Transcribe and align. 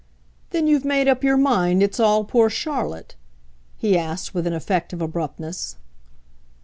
"Then 0.49 0.65
you've 0.65 0.83
made 0.83 1.07
up 1.07 1.23
your 1.23 1.37
mind 1.37 1.83
it's 1.83 1.99
all 1.99 2.23
poor 2.23 2.49
Charlotte?" 2.49 3.13
he 3.77 3.95
asked 3.95 4.33
with 4.33 4.47
an 4.47 4.53
effect 4.53 4.93
of 4.93 4.99
abruptness. 4.99 5.75